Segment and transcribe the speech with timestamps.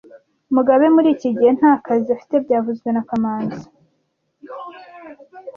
[0.55, 3.65] Mugabe muri iki gihe nta kazi afite byavuzwe na kamanzi